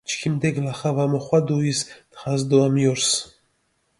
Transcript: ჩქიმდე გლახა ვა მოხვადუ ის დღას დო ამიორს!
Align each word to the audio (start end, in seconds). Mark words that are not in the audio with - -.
ჩქიმდე 0.09 0.49
გლახა 0.55 0.89
ვა 0.99 1.05
მოხვადუ 1.15 1.57
ის 1.71 1.79
დღას 1.91 2.41
დო 2.49 2.57
ამიორს! 2.69 3.09